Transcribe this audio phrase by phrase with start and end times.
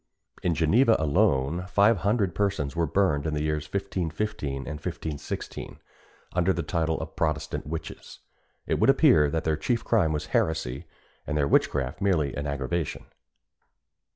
[0.41, 5.77] In Geneva alone five hundred persons were burned in the years 1515 and 1516,
[6.33, 8.17] under the title of Protestant witches.
[8.65, 10.87] It would appear that their chief crime was heresy,
[11.27, 13.05] and their witchcraft merely an aggravation.